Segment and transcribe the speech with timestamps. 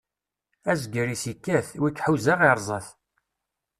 [0.71, 2.87] Azger-is ikkat, wi iḥuza iṛẓa-t.